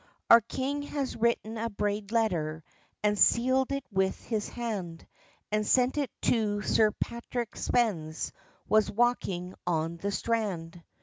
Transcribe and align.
Our 0.31 0.41
king 0.41 0.81
has 0.81 1.15
written 1.15 1.59
a 1.59 1.69
braid 1.69 2.11
letter, 2.11 2.63
And 3.03 3.15
seald 3.15 3.71
it 3.71 3.83
with 3.91 4.19
his 4.23 4.49
hand, 4.49 5.05
And 5.51 5.63
sent 5.63 5.95
it 5.99 6.09
to 6.23 6.63
Sir 6.63 6.89
Patrick 6.93 7.55
Spens, 7.55 8.33
Was 8.67 8.89
walking 8.91 9.53
on 9.67 9.97
the 9.97 10.11
strand. 10.11 10.81